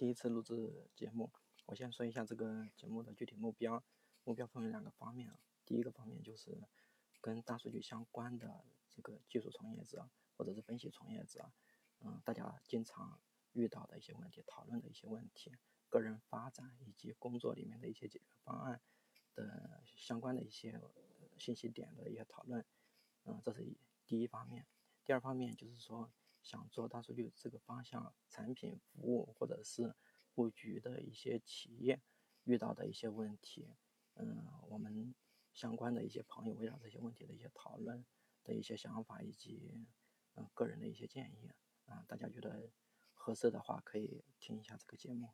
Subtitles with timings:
[0.00, 1.30] 第一次录制节目，
[1.66, 3.84] 我先说一下这个节目的具体目标。
[4.24, 6.58] 目标分为两个方面啊，第一个方面就是
[7.20, 10.08] 跟大数据相关的这个技术从业者
[10.38, 11.52] 或者是分析从业者，
[12.00, 13.20] 嗯，大家经常
[13.52, 15.52] 遇到的一些问题，讨论的一些问题，
[15.90, 18.80] 个人发展以及工作里面的一些解决方案
[19.34, 20.80] 的相关的一些
[21.36, 22.64] 信息点的一些讨论，
[23.24, 23.76] 嗯，这是
[24.06, 24.66] 第一方面。
[25.04, 26.10] 第二方面就是说。
[26.42, 29.94] 想做大数据这个方向产品服务或者是
[30.34, 32.00] 布局的一些企业
[32.44, 33.68] 遇到的一些问题，
[34.14, 35.14] 嗯，我们
[35.52, 38.04] 相关的一些朋友围绕这些问题的一些讨论
[38.42, 39.86] 的一些想法以及
[40.34, 41.50] 嗯个人的一些建议
[41.84, 42.70] 啊，大家觉得
[43.12, 45.30] 合适的话可以听一下这个节目。